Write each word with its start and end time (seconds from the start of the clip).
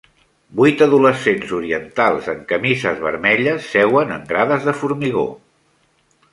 Vuit 0.61 0.79
adolescents 0.85 1.51
orientals 1.57 2.31
en 2.33 2.41
camises 2.53 3.05
vermelles 3.05 3.69
seuen 3.77 4.17
en 4.19 4.27
grades 4.35 4.69
de 4.71 4.77
formigó. 4.83 5.31